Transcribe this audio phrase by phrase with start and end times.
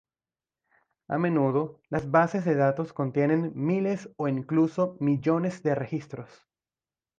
[1.07, 6.47] A menudo las bases de datos contienen miles o incluso millones de registros.